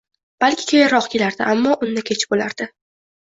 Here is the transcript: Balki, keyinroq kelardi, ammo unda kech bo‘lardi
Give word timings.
Balki, 0.43 0.63
keyinroq 0.71 1.09
kelardi, 1.15 1.45
ammo 1.53 1.75
unda 1.87 2.05
kech 2.09 2.25
bo‘lardi 2.33 2.69